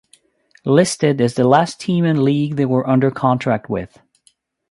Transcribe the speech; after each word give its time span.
Listed 0.65 1.21
is 1.21 1.35
the 1.35 1.47
last 1.47 1.79
team 1.79 2.05
and 2.05 2.23
league 2.23 2.55
they 2.55 2.65
were 2.65 2.89
under 2.89 3.11
contract 3.11 3.69
with. 3.69 3.99